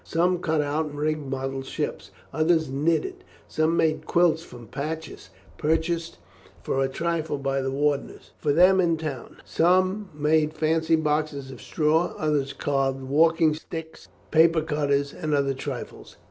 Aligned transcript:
Some 0.03 0.39
cut 0.39 0.61
out 0.61 0.87
and 0.87 0.95
rigged 0.99 1.27
model 1.29 1.61
ships, 1.61 2.09
others 2.33 2.67
knitted, 2.71 3.23
some 3.47 3.77
made 3.77 4.07
quilts 4.07 4.41
from 4.41 4.65
patches 4.65 5.29
purchased 5.59 6.17
for 6.63 6.83
a 6.83 6.87
trifle 6.89 7.37
by 7.37 7.61
the 7.61 7.69
warders 7.69 8.31
for 8.39 8.51
them 8.51 8.79
in 8.81 8.95
the 8.97 9.03
town, 9.03 9.37
some 9.45 10.09
made 10.11 10.55
fancy 10.55 10.95
boxes 10.95 11.51
of 11.51 11.61
straw, 11.61 12.15
others 12.17 12.51
carved 12.51 13.03
walking 13.03 13.53
sticks, 13.53 14.07
paper 14.31 14.63
cutters, 14.63 15.13
and 15.13 15.35
other 15.35 15.53
trifles. 15.53 16.15